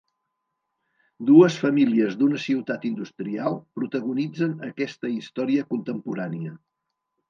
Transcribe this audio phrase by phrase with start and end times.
[1.29, 6.61] Dues famílies d'una ciutat industrial protagonitzen aquesta història contemporània.